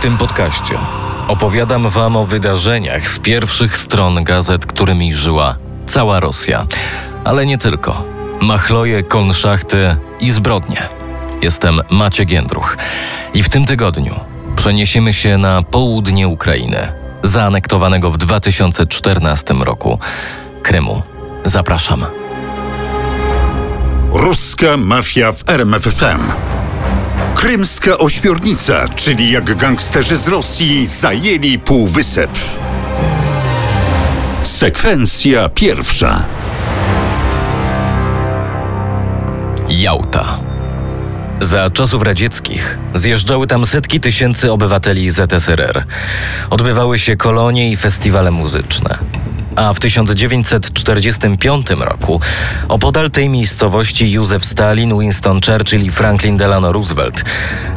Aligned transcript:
tym 0.00 0.18
podcaście 0.18 0.74
opowiadam 1.28 1.88
Wam 1.88 2.16
o 2.16 2.26
wydarzeniach 2.26 3.08
z 3.08 3.18
pierwszych 3.18 3.76
stron 3.76 4.24
gazet, 4.24 4.66
którymi 4.66 5.14
żyła 5.14 5.56
cała 5.86 6.20
Rosja. 6.20 6.66
Ale 7.24 7.46
nie 7.46 7.58
tylko. 7.58 8.04
Machloje, 8.40 9.02
konszachty 9.02 9.96
i 10.20 10.30
zbrodnie. 10.30 10.88
Jestem 11.42 11.80
Maciek 11.90 12.30
Jędruch 12.30 12.76
i 13.34 13.42
w 13.42 13.48
tym 13.48 13.64
tygodniu 13.64 14.14
przeniesiemy 14.56 15.14
się 15.14 15.38
na 15.38 15.62
południe 15.62 16.28
Ukrainy, 16.28 16.92
zaanektowanego 17.22 18.10
w 18.10 18.16
2014 18.16 19.54
roku 19.54 19.98
Krymu. 20.62 21.02
Zapraszam. 21.44 22.06
Ruska 24.12 24.76
mafia 24.76 25.32
w 25.32 25.50
RMFFM. 25.50 26.49
Krymska 27.40 27.98
ośmiornica, 27.98 28.88
czyli 28.88 29.32
jak 29.32 29.56
gangsterzy 29.56 30.16
z 30.16 30.28
Rosji 30.28 30.86
zajęli 30.86 31.58
półwysep. 31.58 32.30
Sekwencja 34.42 35.48
pierwsza. 35.48 36.24
Jałta. 39.68 40.38
Za 41.40 41.70
czasów 41.70 42.02
radzieckich 42.02 42.78
zjeżdżały 42.94 43.46
tam 43.46 43.66
setki 43.66 44.00
tysięcy 44.00 44.52
obywateli 44.52 45.10
ZSRR. 45.10 45.84
Odbywały 46.50 46.98
się 46.98 47.16
kolonie 47.16 47.70
i 47.70 47.76
festiwale 47.76 48.30
muzyczne. 48.30 48.98
A 49.56 49.72
w 49.74 49.80
1945 49.80 51.70
roku 51.70 52.20
opodal 52.68 53.10
tej 53.10 53.28
miejscowości 53.28 54.12
Józef 54.12 54.44
Stalin, 54.44 54.98
Winston 54.98 55.40
Churchill 55.40 55.82
i 55.82 55.90
Franklin 55.90 56.36
Delano 56.36 56.72
Roosevelt 56.72 57.24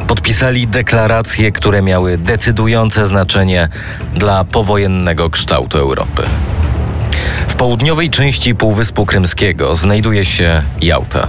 podpisali 0.06 0.66
deklaracje, 0.66 1.52
które 1.52 1.82
miały 1.82 2.18
decydujące 2.18 3.04
znaczenie 3.04 3.68
dla 4.14 4.44
powojennego 4.44 5.30
kształtu 5.30 5.78
Europy. 5.78 6.22
W 7.48 7.54
południowej 7.54 8.10
części 8.10 8.54
Półwyspu 8.54 9.06
Krymskiego 9.06 9.74
znajduje 9.74 10.24
się 10.24 10.62
Jałta. 10.80 11.28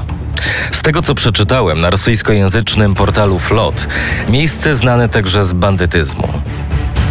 Z 0.71 0.81
tego 0.81 1.01
co 1.01 1.15
przeczytałem 1.15 1.81
na 1.81 1.89
rosyjskojęzycznym 1.89 2.93
portalu 2.93 3.39
Flot, 3.39 3.87
miejsce 4.29 4.75
znane 4.75 5.09
także 5.09 5.43
z 5.43 5.53
bandytyzmu. 5.53 6.27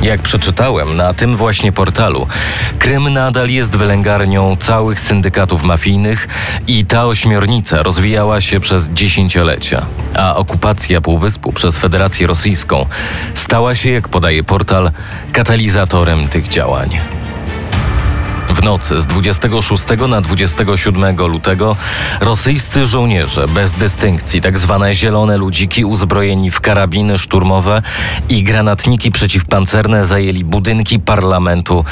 Jak 0.05 0.23
przeczytałem 0.23 0.97
na 0.97 1.15
tym 1.15 1.37
właśnie 1.37 1.73
portalu, 1.73 2.27
Krym 2.79 3.13
nadal 3.13 3.51
jest 3.51 3.77
wylęgarnią 3.77 4.57
całych 4.57 5.01
syndykatów 5.01 5.63
mafijnych 5.63 6.29
i 6.67 6.87
ta 6.87 7.07
ośmiornica 7.07 7.83
rozwijała 7.83 8.41
się 8.41 8.61
przez 8.61 8.89
dziesięciolecia, 8.89 9.87
a 10.15 10.37
okupacja 10.37 11.01
Półwyspu 11.01 11.53
przez 11.53 11.79
Federację 11.79 12.27
Rosyjską 12.27 12.87
stała 13.35 13.75
się, 13.75 13.91
jak 13.91 14.09
podaje 14.09 14.45
portal, 14.45 14.91
katalizatorem 15.33 16.29
tych 16.29 16.49
działań. 16.49 17.01
Nocy 18.65 19.01
z 19.01 19.07
26 19.07 19.85
na 20.09 20.21
27 20.21 21.17
lutego 21.17 21.77
rosyjscy 22.21 22.87
żołnierze 22.87 23.49
bez 23.49 23.73
dystynkcji, 23.73 24.41
tak 24.41 24.59
zwane 24.59 24.95
zielone 24.95 25.37
ludziki 25.37 25.85
uzbrojeni 25.85 26.51
w 26.51 26.61
karabiny 26.61 27.19
szturmowe 27.19 27.83
i 28.29 28.43
granatniki 28.43 29.11
przeciwpancerne 29.11 30.05
zajęli 30.05 30.45
budynki 30.45 30.99
parlamentu 30.99 31.85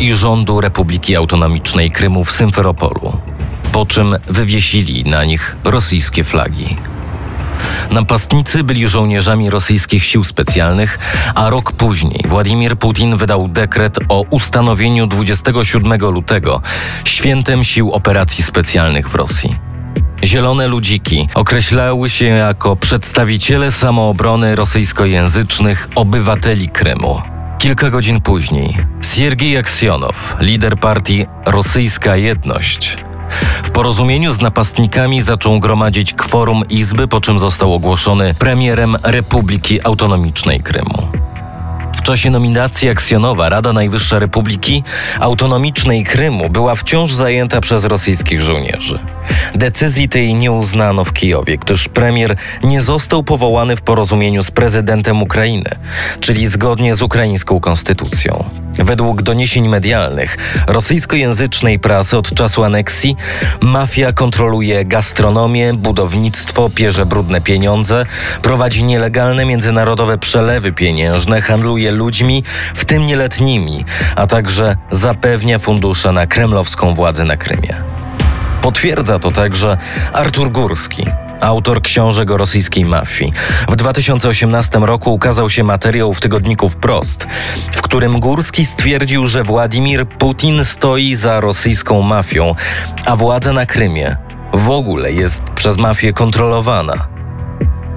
i 0.00 0.12
rządu 0.12 0.60
Republiki 0.60 1.16
Autonomicznej 1.16 1.90
Krymu 1.90 2.24
w 2.24 2.32
Symferopolu, 2.32 3.12
po 3.72 3.86
czym 3.86 4.16
wywiesili 4.26 5.04
na 5.04 5.24
nich 5.24 5.56
rosyjskie 5.64 6.24
flagi. 6.24 6.76
Napastnicy 7.90 8.64
byli 8.64 8.88
żołnierzami 8.88 9.50
rosyjskich 9.50 10.04
sił 10.04 10.24
specjalnych, 10.24 10.98
a 11.34 11.50
rok 11.50 11.72
później 11.72 12.24
Władimir 12.28 12.76
Putin 12.76 13.16
wydał 13.16 13.48
dekret 13.48 13.98
o 14.08 14.24
ustanowieniu 14.30 15.06
27 15.06 16.00
lutego 16.00 16.62
świętem 17.04 17.64
sił 17.64 17.92
operacji 17.92 18.44
specjalnych 18.44 19.08
w 19.08 19.14
Rosji. 19.14 19.56
Zielone 20.24 20.66
ludziki 20.66 21.28
określały 21.34 22.08
się 22.08 22.24
jako 22.24 22.76
przedstawiciele 22.76 23.72
samoobrony 23.72 24.56
rosyjskojęzycznych 24.56 25.88
obywateli 25.94 26.68
Krymu. 26.68 27.22
Kilka 27.58 27.90
godzin 27.90 28.20
później 28.20 28.76
Siergiej 29.02 29.56
Aksjonow, 29.56 30.36
lider 30.40 30.80
partii 30.80 31.26
Rosyjska 31.46 32.16
Jedność, 32.16 32.96
w 33.62 33.70
porozumieniu 33.70 34.30
z 34.30 34.40
napastnikami 34.40 35.22
zaczął 35.22 35.60
gromadzić 35.60 36.14
kworum 36.14 36.62
Izby, 36.68 37.08
po 37.08 37.20
czym 37.20 37.38
został 37.38 37.74
ogłoszony 37.74 38.34
premierem 38.34 38.96
Republiki 39.02 39.84
Autonomicznej 39.84 40.60
Krymu. 40.60 41.29
W 42.00 42.02
czasie 42.02 42.30
nominacji 42.30 42.88
Aksjonowa 42.88 43.48
Rada 43.48 43.72
Najwyższa 43.72 44.18
Republiki 44.18 44.82
Autonomicznej 45.20 46.04
Krymu 46.04 46.50
była 46.50 46.74
wciąż 46.74 47.12
zajęta 47.12 47.60
przez 47.60 47.84
rosyjskich 47.84 48.42
żołnierzy. 48.42 48.98
Decyzji 49.54 50.08
tej 50.08 50.34
nie 50.34 50.52
uznano 50.52 51.04
w 51.04 51.12
Kijowie, 51.12 51.58
gdyż 51.58 51.88
premier 51.88 52.36
nie 52.62 52.82
został 52.82 53.22
powołany 53.22 53.76
w 53.76 53.82
porozumieniu 53.82 54.42
z 54.42 54.50
prezydentem 54.50 55.22
Ukrainy, 55.22 55.70
czyli 56.20 56.48
zgodnie 56.48 56.94
z 56.94 57.02
ukraińską 57.02 57.60
konstytucją. 57.60 58.44
Według 58.74 59.22
doniesień 59.22 59.68
medialnych 59.68 60.36
rosyjskojęzycznej 60.66 61.78
prasy 61.78 62.16
od 62.16 62.34
czasu 62.34 62.64
aneksji 62.64 63.16
mafia 63.60 64.12
kontroluje 64.12 64.84
gastronomię, 64.84 65.74
budownictwo, 65.74 66.70
pierze 66.74 67.06
brudne 67.06 67.40
pieniądze, 67.40 68.06
prowadzi 68.42 68.84
nielegalne 68.84 69.44
międzynarodowe 69.44 70.18
przelewy 70.18 70.72
pieniężne, 70.72 71.40
handluje 71.40 71.89
ludźmi, 71.90 72.42
w 72.74 72.84
tym 72.84 73.06
nieletnimi, 73.06 73.84
a 74.16 74.26
także 74.26 74.76
zapewnia 74.90 75.58
fundusze 75.58 76.12
na 76.12 76.26
kremlowską 76.26 76.94
władzę 76.94 77.24
na 77.24 77.36
Krymie. 77.36 77.74
Potwierdza 78.62 79.18
to 79.18 79.30
także 79.30 79.76
Artur 80.12 80.52
Górski, 80.52 81.06
autor 81.40 81.82
książek 81.82 82.30
o 82.30 82.36
rosyjskiej 82.36 82.84
mafii. 82.84 83.32
W 83.68 83.76
2018 83.76 84.78
roku 84.78 85.14
ukazał 85.14 85.50
się 85.50 85.64
materiał 85.64 86.12
w 86.12 86.20
tygodniku 86.20 86.68
Wprost, 86.68 87.26
w 87.72 87.82
którym 87.82 88.20
Górski 88.20 88.64
stwierdził, 88.64 89.26
że 89.26 89.44
Władimir 89.44 90.06
Putin 90.06 90.64
stoi 90.64 91.14
za 91.14 91.40
rosyjską 91.40 92.02
mafią, 92.02 92.54
a 93.06 93.16
władza 93.16 93.52
na 93.52 93.66
Krymie 93.66 94.16
w 94.54 94.70
ogóle 94.70 95.12
jest 95.12 95.42
przez 95.54 95.76
mafię 95.76 96.12
kontrolowana. 96.12 97.19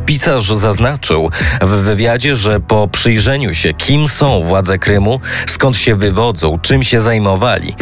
Pisarz 0.06 0.48
zaznaczył 0.48 1.30
w 1.62 1.70
wywiadzie, 1.70 2.36
że 2.36 2.60
po 2.60 2.88
przyjrzeniu 2.88 3.54
się, 3.54 3.74
kim 3.74 4.08
są 4.08 4.44
władze 4.44 4.78
Krymu, 4.78 5.20
skąd 5.48 5.78
się 5.78 5.96
wywodzą, 5.96 6.60
czym 6.62 6.84
się 6.84 7.00
zajmowali, 7.00 7.76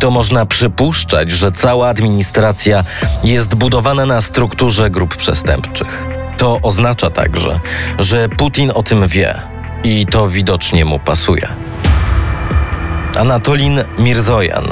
to 0.00 0.10
można 0.10 0.46
przypuszczać, 0.46 1.30
że 1.30 1.52
cała 1.52 1.88
administracja 1.88 2.84
jest 3.24 3.54
budowana 3.54 4.06
na 4.06 4.20
strukturze 4.20 4.90
grup 4.90 5.16
przestępczych. 5.16 6.06
To 6.38 6.58
oznacza 6.62 7.10
także, 7.10 7.60
że 7.98 8.28
Putin 8.28 8.72
o 8.74 8.82
tym 8.82 9.08
wie 9.08 9.40
i 9.84 10.06
to 10.06 10.28
widocznie 10.28 10.84
mu 10.84 10.98
pasuje. 10.98 11.48
Anatolin 13.16 13.84
Mirzojan 13.98 14.64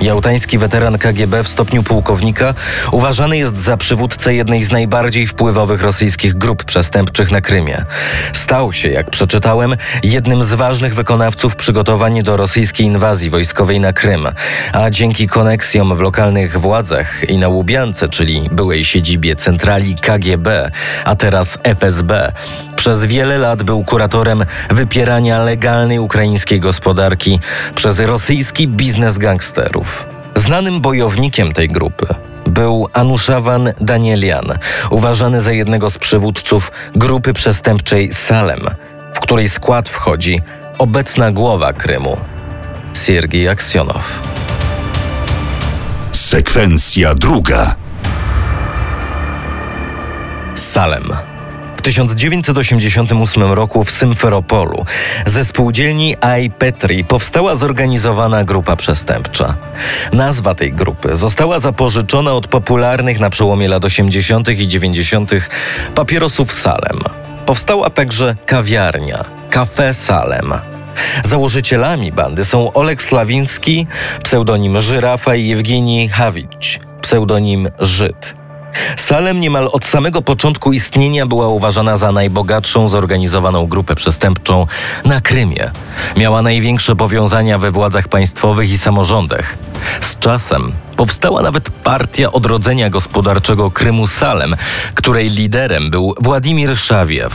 Jałtański 0.00 0.58
weteran 0.58 0.98
KGB 0.98 1.44
w 1.44 1.48
stopniu 1.48 1.82
pułkownika 1.82 2.54
uważany 2.92 3.38
jest 3.38 3.56
za 3.56 3.76
przywódcę 3.76 4.34
jednej 4.34 4.62
z 4.62 4.72
najbardziej 4.72 5.26
wpływowych 5.26 5.82
rosyjskich 5.82 6.34
grup 6.34 6.64
przestępczych 6.64 7.30
na 7.30 7.40
Krymie. 7.40 7.84
Stał 8.32 8.72
się, 8.72 8.88
jak 8.88 9.10
przeczytałem, 9.10 9.74
jednym 10.02 10.42
z 10.42 10.54
ważnych 10.54 10.94
wykonawców 10.94 11.56
przygotowań 11.56 12.22
do 12.22 12.36
rosyjskiej 12.36 12.86
inwazji 12.86 13.30
wojskowej 13.30 13.80
na 13.80 13.92
Krym, 13.92 14.28
a 14.72 14.90
dzięki 14.90 15.26
koneksjom 15.26 15.96
w 15.96 16.00
lokalnych 16.00 16.60
władzach 16.60 17.30
i 17.30 17.38
na 17.38 17.48
Łubiance, 17.48 18.08
czyli 18.08 18.48
byłej 18.52 18.84
siedzibie 18.84 19.36
centrali 19.36 19.94
KGB, 19.94 20.70
a 21.04 21.16
teraz 21.16 21.58
FSB, 21.62 22.32
przez 22.78 23.04
wiele 23.04 23.38
lat 23.38 23.62
był 23.62 23.84
kuratorem 23.84 24.44
wypierania 24.70 25.42
legalnej 25.42 25.98
ukraińskiej 25.98 26.60
gospodarki 26.60 27.40
przez 27.74 28.00
rosyjski 28.00 28.68
biznes 28.68 29.18
gangsterów. 29.18 30.06
Znanym 30.34 30.80
bojownikiem 30.80 31.52
tej 31.52 31.68
grupy 31.68 32.06
był 32.46 32.88
Anuszawan 32.92 33.72
Danielian, 33.80 34.58
uważany 34.90 35.40
za 35.40 35.52
jednego 35.52 35.90
z 35.90 35.98
przywódców 35.98 36.72
grupy 36.96 37.32
przestępczej 37.32 38.12
Salem, 38.12 38.60
w 39.14 39.20
której 39.20 39.48
skład 39.48 39.88
wchodzi 39.88 40.40
obecna 40.78 41.30
głowa 41.30 41.72
Krymu, 41.72 42.16
Siergiej 42.94 43.48
Aksjonow. 43.48 44.20
Sekwencja 46.12 47.14
druga. 47.14 47.74
Salem. 50.54 51.27
W 51.88 51.90
1988 51.90 53.52
roku 53.52 53.84
w 53.84 53.90
Symferopolu 53.90 54.84
ze 55.26 55.44
spółdzielni 55.44 56.16
I. 56.42 56.50
Petri 56.50 57.04
powstała 57.04 57.54
zorganizowana 57.54 58.44
grupa 58.44 58.76
przestępcza. 58.76 59.54
Nazwa 60.12 60.54
tej 60.54 60.72
grupy 60.72 61.16
została 61.16 61.58
zapożyczona 61.58 62.32
od 62.32 62.48
popularnych 62.48 63.20
na 63.20 63.30
przełomie 63.30 63.68
lat 63.68 63.84
80. 63.84 64.48
i 64.48 64.68
90. 64.68 65.30
papierosów 65.94 66.52
Salem. 66.52 67.00
Powstała 67.46 67.90
także 67.90 68.36
kawiarnia 68.46 69.24
Cafe 69.50 69.94
Salem. 69.94 70.54
Założycielami 71.24 72.12
bandy 72.12 72.44
są 72.44 72.72
Oleg 72.72 73.02
Slawiński, 73.02 73.86
pseudonim 74.22 74.80
Żyrafa 74.80 75.34
i 75.34 75.48
Jewgeni 75.48 76.08
Hawicz, 76.08 76.78
pseudonim 77.02 77.68
Żyd. 77.78 78.37
Salem 78.96 79.40
niemal 79.40 79.68
od 79.72 79.84
samego 79.84 80.22
początku 80.22 80.72
istnienia 80.72 81.26
była 81.26 81.48
uważana 81.48 81.96
za 81.96 82.12
najbogatszą 82.12 82.88
zorganizowaną 82.88 83.66
grupę 83.66 83.94
przestępczą 83.94 84.66
na 85.04 85.20
Krymie. 85.20 85.70
Miała 86.16 86.42
największe 86.42 86.96
powiązania 86.96 87.58
we 87.58 87.70
władzach 87.70 88.08
państwowych 88.08 88.70
i 88.70 88.78
samorządach. 88.78 89.56
Z 90.00 90.18
czasem 90.18 90.72
powstała 90.96 91.42
nawet 91.42 91.70
partia 91.70 92.32
odrodzenia 92.32 92.90
gospodarczego 92.90 93.70
Krymu 93.70 94.06
Salem, 94.06 94.56
której 94.94 95.30
liderem 95.30 95.90
był 95.90 96.14
Władimir 96.20 96.76
Szawiew, 96.76 97.34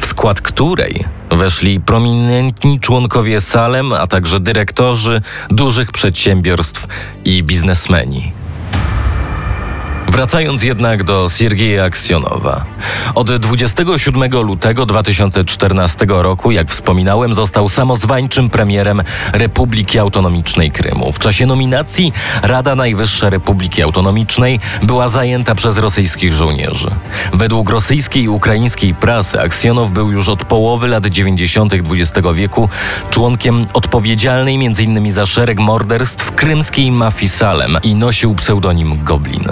w 0.00 0.06
skład 0.06 0.40
której 0.40 1.04
weszli 1.30 1.80
prominentni 1.80 2.80
członkowie 2.80 3.40
Salem, 3.40 3.92
a 3.92 4.06
także 4.06 4.40
dyrektorzy 4.40 5.22
dużych 5.50 5.92
przedsiębiorstw 5.92 6.86
i 7.24 7.42
biznesmeni. 7.42 8.41
Wracając 10.12 10.62
jednak 10.62 11.04
do 11.04 11.28
Siergieja 11.28 11.84
Aksjonowa. 11.84 12.64
Od 13.14 13.36
27 13.36 14.32
lutego 14.42 14.86
2014 14.86 16.06
roku, 16.08 16.50
jak 16.50 16.70
wspominałem, 16.70 17.34
został 17.34 17.68
samozwańczym 17.68 18.50
premierem 18.50 19.02
Republiki 19.32 19.98
Autonomicznej 19.98 20.70
Krymu. 20.70 21.12
W 21.12 21.18
czasie 21.18 21.46
nominacji 21.46 22.12
Rada 22.42 22.74
Najwyższa 22.74 23.30
Republiki 23.30 23.82
Autonomicznej 23.82 24.60
była 24.82 25.08
zajęta 25.08 25.54
przez 25.54 25.78
rosyjskich 25.78 26.32
żołnierzy. 26.32 26.90
Według 27.32 27.70
rosyjskiej 27.70 28.22
i 28.22 28.28
ukraińskiej 28.28 28.94
prasy 28.94 29.40
Aksjonow 29.40 29.90
był 29.90 30.10
już 30.10 30.28
od 30.28 30.44
połowy 30.44 30.88
lat 30.88 31.06
90. 31.06 31.72
XX 31.74 32.28
wieku 32.34 32.68
członkiem 33.10 33.66
odpowiedzialnej 33.72 34.54
m.in. 34.54 35.12
za 35.12 35.26
szereg 35.26 35.58
morderstw 35.58 36.32
krymskiej 36.32 36.90
mafii 36.90 37.28
Salem 37.28 37.78
i 37.82 37.94
nosił 37.94 38.34
pseudonim 38.34 39.04
Goblin. 39.04 39.48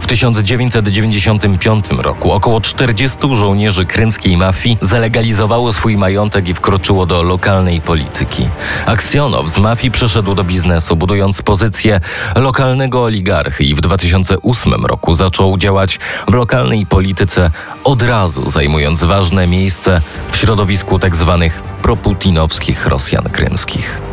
W 0.00 0.06
1995 0.06 1.84
roku 1.98 2.32
około 2.32 2.60
40 2.60 3.18
żołnierzy 3.32 3.86
krymskiej 3.86 4.36
mafii 4.36 4.78
zalegalizowało 4.80 5.72
swój 5.72 5.96
majątek 5.96 6.48
i 6.48 6.54
wkroczyło 6.54 7.06
do 7.06 7.22
lokalnej 7.22 7.80
polityki. 7.80 8.48
Aksjonow 8.86 9.48
z 9.48 9.58
mafii 9.58 9.90
przeszedł 9.90 10.34
do 10.34 10.44
biznesu, 10.44 10.96
budując 10.96 11.42
pozycję 11.42 12.00
lokalnego 12.36 13.02
oligarchy 13.02 13.64
i 13.64 13.74
w 13.74 13.80
2008 13.80 14.86
roku 14.86 15.14
zaczął 15.14 15.58
działać 15.58 15.98
w 16.28 16.34
lokalnej 16.34 16.86
polityce, 16.86 17.50
od 17.84 18.02
razu 18.02 18.50
zajmując 18.50 19.04
ważne 19.04 19.46
miejsce 19.46 20.00
w 20.30 20.36
środowisku 20.36 20.98
tzw. 20.98 21.38
Tak 21.40 21.62
proputinowskich 21.82 22.86
Rosjan 22.86 23.24
krymskich. 23.24 24.11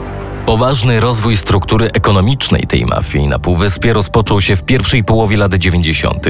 Poważny 0.50 1.00
rozwój 1.00 1.38
struktury 1.38 1.90
ekonomicznej 1.94 2.68
tej 2.68 2.86
mafii. 2.86 3.28
Na 3.28 3.40
Półwyspie 3.40 3.94
rozpoczął 3.94 4.42
się 4.42 4.56
w 4.56 4.63
pierwszej 4.63 5.04
połowie 5.04 5.38
lat 5.38 5.54
90. 5.54 6.28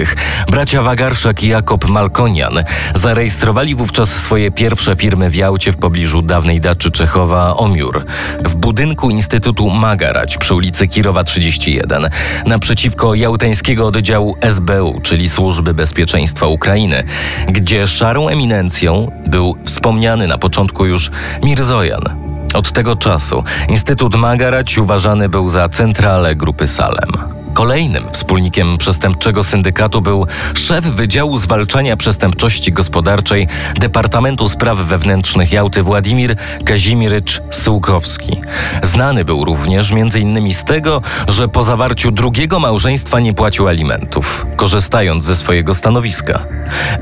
Bracia 0.51 0.81
Wagarszak 0.81 1.44
i 1.44 1.48
Jakob 1.48 1.89
Malkonian 1.89 2.63
zarejestrowali 2.95 3.75
wówczas 3.75 4.10
swoje 4.10 4.51
pierwsze 4.51 4.95
firmy 4.95 5.30
w 5.30 5.36
Jałcie 5.36 5.71
w 5.71 5.77
pobliżu 5.77 6.21
dawnej 6.21 6.62
daczy 6.62 6.92
Czechowa 6.92 7.57
Omiur, 7.57 8.06
w 8.45 8.56
budynku 8.56 9.10
Instytutu 9.10 9.69
Magarać 9.69 10.38
przy 10.38 10.56
ulicy 10.56 10.88
Kirowa 10.88 11.24
31, 11.24 12.10
naprzeciwko 12.45 13.15
jałtańskiego 13.15 13.88
oddziału 13.88 14.36
SBU, 14.42 15.00
czyli 15.04 15.30
Służby 15.30 15.74
Bezpieczeństwa 15.74 16.48
Ukrainy, 16.48 17.04
gdzie 17.48 17.88
szarą 17.88 18.27
eminencją 18.27 19.12
był 19.27 19.57
wspomniany 19.63 20.27
na 20.27 20.38
początku 20.38 20.86
już 20.86 21.12
Mirzojan, 21.44 22.30
od 22.54 22.72
tego 22.72 22.96
czasu 22.96 23.44
Instytut 23.69 24.16
Magarać 24.16 24.78
uważany 24.78 25.30
był 25.30 25.48
za 25.48 25.69
centralę 25.69 26.36
grupy 26.36 26.68
Salem. 26.68 27.38
Kolejnym 27.59 28.11
wspólnikiem 28.11 28.77
przestępczego 28.77 29.44
syndykatu 29.44 30.01
był 30.01 30.27
szef 30.57 30.85
Wydziału 30.85 31.38
Zwalczania 31.38 31.97
Przestępczości 31.97 32.71
Gospodarczej 32.71 33.47
Departamentu 33.79 34.50
Spraw 34.50 34.77
Wewnętrznych 34.77 35.51
Jałty 35.51 35.83
Władimir 35.83 36.35
Kazimirycz 36.65 37.41
Sułkowski. 37.51 38.38
Znany 38.83 39.25
był 39.25 39.45
również 39.45 39.91
m.in. 39.91 40.53
z 40.53 40.63
tego, 40.63 41.01
że 41.27 41.47
po 41.47 41.63
zawarciu 41.63 42.11
drugiego 42.11 42.59
małżeństwa 42.59 43.19
nie 43.19 43.33
płacił 43.33 43.67
alimentów, 43.67 44.45
korzystając 44.55 45.25
ze 45.25 45.35
swojego 45.35 45.73
stanowiska. 45.73 46.45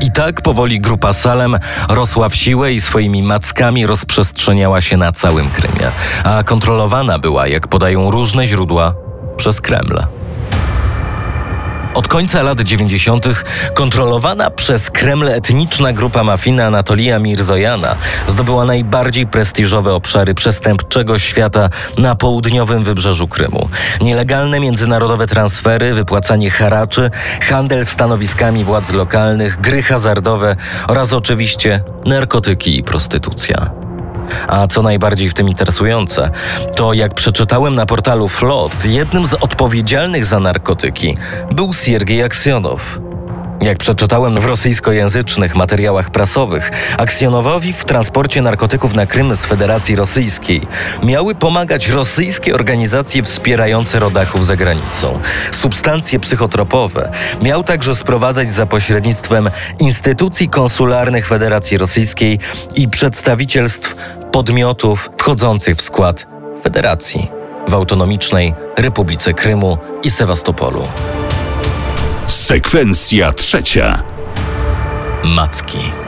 I 0.01 0.11
tak 0.11 0.41
powoli 0.41 0.79
grupa 0.79 1.13
Salem 1.13 1.57
rosła 1.89 2.29
w 2.29 2.35
siłę 2.35 2.73
i 2.73 2.81
swoimi 2.81 3.23
mackami 3.23 3.85
rozprzestrzeniała 3.85 4.81
się 4.81 4.97
na 4.97 5.11
całym 5.11 5.49
Krymie, 5.49 5.91
a 6.23 6.43
kontrolowana 6.43 7.19
była, 7.19 7.47
jak 7.47 7.67
podają 7.67 8.11
różne 8.11 8.47
źródła, 8.47 8.93
przez 9.37 9.61
Kreml. 9.61 10.16
Od 11.97 12.07
końca 12.07 12.43
lat 12.43 12.61
90. 12.61 13.25
kontrolowana 13.73 14.49
przez 14.49 14.89
Kreml 14.89 15.29
etniczna 15.29 15.93
grupa 15.93 16.23
mafijna 16.23 16.65
Anatolia 16.65 17.19
Mirzojana 17.19 17.95
zdobyła 18.27 18.65
najbardziej 18.65 19.27
prestiżowe 19.27 19.93
obszary 19.93 20.35
przestępczego 20.35 21.19
świata 21.19 21.69
na 21.97 22.15
południowym 22.15 22.83
wybrzeżu 22.83 23.27
Krymu. 23.27 23.69
Nielegalne 24.01 24.59
międzynarodowe 24.59 25.27
transfery, 25.27 25.93
wypłacanie 25.93 26.49
haraczy, 26.49 27.11
handel 27.41 27.85
stanowiskami 27.85 28.63
władz 28.63 28.93
lokalnych, 28.93 29.61
gry 29.61 29.83
hazardowe 29.83 30.55
oraz 30.87 31.13
oczywiście 31.13 31.83
narkotyki 32.05 32.77
i 32.77 32.83
prostytucja. 32.83 33.86
A 34.47 34.67
co 34.67 34.81
najbardziej 34.81 35.29
w 35.29 35.33
tym 35.33 35.49
interesujące, 35.49 36.31
to 36.75 36.93
jak 36.93 37.13
przeczytałem 37.13 37.75
na 37.75 37.85
portalu 37.85 38.27
Flot, 38.27 38.85
jednym 38.85 39.25
z 39.25 39.33
odpowiedzialnych 39.33 40.25
za 40.25 40.39
narkotyki 40.39 41.17
był 41.51 41.73
Siergiej 41.73 42.23
Aksjonow. 42.23 43.06
Jak 43.61 43.77
przeczytałem 43.77 44.39
w 44.39 44.45
rosyjskojęzycznych 44.45 45.55
materiałach 45.55 46.09
prasowych, 46.09 46.71
Aksjonowowi 46.97 47.73
w 47.73 47.85
transporcie 47.85 48.41
narkotyków 48.41 48.93
na 48.93 49.05
Krym 49.05 49.35
z 49.35 49.45
Federacji 49.45 49.95
Rosyjskiej 49.95 50.61
miały 51.03 51.35
pomagać 51.35 51.87
rosyjskie 51.87 52.55
organizacje 52.55 53.23
wspierające 53.23 53.99
rodaków 53.99 54.45
za 54.45 54.55
granicą. 54.55 55.19
Substancje 55.51 56.19
psychotropowe 56.19 57.11
miał 57.41 57.63
także 57.63 57.95
sprowadzać 57.95 58.51
za 58.51 58.65
pośrednictwem 58.65 59.49
instytucji 59.79 60.49
konsularnych 60.49 61.27
Federacji 61.27 61.77
Rosyjskiej 61.77 62.39
i 62.75 62.89
przedstawicielstw 62.89 63.95
podmiotów 64.31 65.09
wchodzących 65.17 65.75
w 65.75 65.81
skład 65.81 66.27
Federacji 66.63 67.31
w 67.67 67.73
autonomicznej 67.73 68.53
Republice 68.77 69.33
Krymu 69.33 69.77
i 70.03 70.11
Sewastopolu. 70.11 70.87
Sekwencja 72.27 73.33
trzecia. 73.33 74.03
Macki. 75.23 76.06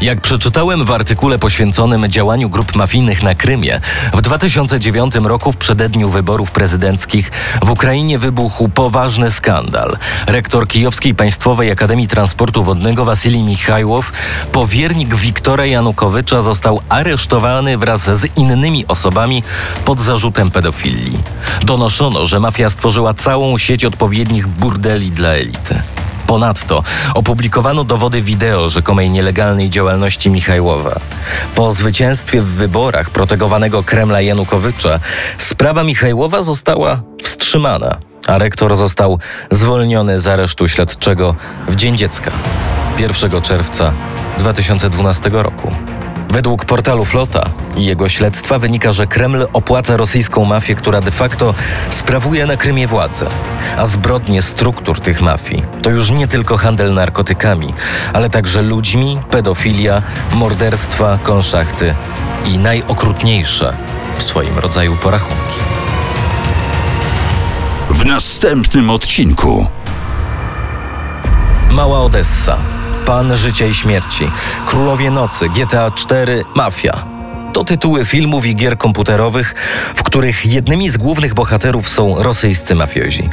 Jak 0.00 0.20
przeczytałem 0.20 0.84
w 0.84 0.90
artykule 0.90 1.38
poświęconym 1.38 2.08
działaniu 2.08 2.50
grup 2.50 2.76
mafijnych 2.76 3.22
na 3.22 3.34
Krymie, 3.34 3.80
w 4.12 4.22
2009 4.22 5.14
roku 5.14 5.52
w 5.52 5.56
przededniu 5.56 6.10
wyborów 6.10 6.50
prezydenckich 6.50 7.30
w 7.62 7.70
Ukrainie 7.70 8.18
wybuchł 8.18 8.68
poważny 8.68 9.30
skandal. 9.30 9.96
Rektor 10.26 10.68
Kijowskiej 10.68 11.14
Państwowej 11.14 11.70
Akademii 11.70 12.08
Transportu 12.08 12.64
Wodnego 12.64 13.04
Wasilij 13.04 13.42
Michajłow, 13.42 14.12
powiernik 14.52 15.14
Wiktora 15.14 15.66
Janukowycza, 15.66 16.40
został 16.40 16.80
aresztowany 16.88 17.78
wraz 17.78 18.00
z 18.20 18.38
innymi 18.38 18.86
osobami 18.86 19.42
pod 19.84 20.00
zarzutem 20.00 20.50
pedofilii. 20.50 21.18
Donoszono, 21.62 22.26
że 22.26 22.40
mafia 22.40 22.68
stworzyła 22.68 23.14
całą 23.14 23.58
sieć 23.58 23.84
odpowiednich 23.84 24.48
burdeli 24.48 25.10
dla 25.10 25.28
elity. 25.28 25.82
Ponadto 26.32 26.82
opublikowano 27.14 27.84
dowody 27.84 28.22
wideo 28.22 28.68
rzekomej 28.68 29.10
nielegalnej 29.10 29.70
działalności 29.70 30.30
Michajłowa. 30.30 31.00
Po 31.54 31.70
zwycięstwie 31.70 32.42
w 32.42 32.46
wyborach 32.46 33.10
protegowanego 33.10 33.82
Kremla 33.82 34.20
Janukowycza 34.20 35.00
sprawa 35.38 35.84
Michajłowa 35.84 36.42
została 36.42 37.02
wstrzymana, 37.22 37.96
a 38.26 38.38
rektor 38.38 38.76
został 38.76 39.18
zwolniony 39.50 40.18
z 40.18 40.28
aresztu 40.28 40.68
śledczego 40.68 41.34
w 41.68 41.76
Dzień 41.76 41.96
Dziecka 41.96 42.30
1 42.98 43.42
czerwca 43.42 43.92
2012 44.38 45.30
roku. 45.32 45.91
Według 46.32 46.64
portalu 46.64 47.04
Flota 47.04 47.50
i 47.76 47.84
jego 47.84 48.08
śledztwa 48.08 48.58
wynika, 48.58 48.92
że 48.92 49.06
Kreml 49.06 49.46
opłaca 49.52 49.96
rosyjską 49.96 50.44
mafię, 50.44 50.74
która 50.74 51.00
de 51.00 51.10
facto 51.10 51.54
sprawuje 51.90 52.46
na 52.46 52.56
Krymie 52.56 52.86
władzę. 52.86 53.26
A 53.76 53.86
zbrodnie 53.86 54.42
struktur 54.42 55.00
tych 55.00 55.20
mafii 55.20 55.62
to 55.82 55.90
już 55.90 56.10
nie 56.10 56.28
tylko 56.28 56.56
handel 56.56 56.94
narkotykami, 56.94 57.74
ale 58.12 58.30
także 58.30 58.62
ludźmi, 58.62 59.18
pedofilia, 59.30 60.02
morderstwa, 60.32 61.18
konszachty 61.22 61.94
i 62.44 62.58
najokrutniejsze 62.58 63.76
w 64.18 64.22
swoim 64.22 64.58
rodzaju 64.58 64.96
porachunki. 64.96 65.58
W 67.90 68.06
następnym 68.06 68.90
odcinku. 68.90 69.66
Mała 71.70 72.00
Odessa 72.00 72.81
Pan 73.12 73.36
Życia 73.36 73.66
i 73.66 73.74
Śmierci, 73.74 74.30
Królowie 74.66 75.10
Nocy, 75.10 75.48
GTA 75.48 75.90
4, 75.90 76.44
Mafia. 76.54 77.04
To 77.52 77.64
tytuły 77.64 78.04
filmów 78.04 78.46
i 78.46 78.56
gier 78.56 78.78
komputerowych, 78.78 79.54
w 79.94 80.02
których 80.02 80.46
jednymi 80.46 80.88
z 80.88 80.96
głównych 80.96 81.34
bohaterów 81.34 81.88
są 81.88 82.22
rosyjscy 82.22 82.74
mafiozi. 82.74 83.30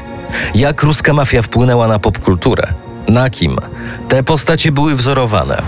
Jak 0.56 0.84
ruska 0.84 1.14
mafia 1.14 1.42
wpłynęła 1.42 1.88
na 1.88 2.00
popkulturę? 2.00 2.68
Na 3.08 3.30
kim? 3.30 3.58
Te 4.08 4.24
postacie 4.24 4.72
były 4.72 4.96
wzorowane. 4.96 5.62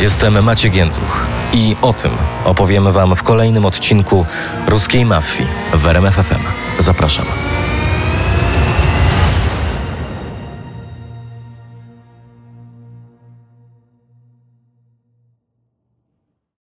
Jestem 0.00 0.44
Maciek 0.44 0.74
Jędruch 0.74 1.26
i 1.52 1.76
o 1.82 1.92
tym 1.92 2.12
opowiemy 2.44 2.92
Wam 2.92 3.16
w 3.16 3.22
kolejnym 3.22 3.66
odcinku 3.66 4.26
Ruskiej 4.66 5.04
Mafii 5.04 5.48
w 5.74 5.86
RMF 5.86 6.14
FM. 6.14 6.42
Zapraszam. 6.78 7.41